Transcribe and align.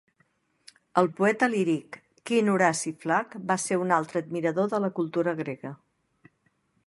El 1.01 1.09
poeta 1.19 1.49
líric 1.55 1.99
Quint 2.31 2.49
Horaci 2.53 2.95
Flac 3.05 3.37
va 3.51 3.59
ser 3.65 3.79
un 3.83 3.95
altre 3.99 4.25
admirador 4.25 4.71
de 4.75 4.79
la 4.87 4.91
cultura 5.01 5.35
grega. 5.43 5.75